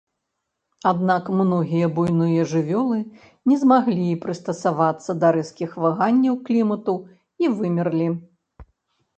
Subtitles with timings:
[0.91, 2.97] Аднак многія буйныя жывёлы
[3.51, 6.95] не змаглі прыстасавацца да рэзкіх ваганняў клімату
[7.45, 8.07] і вымерлі.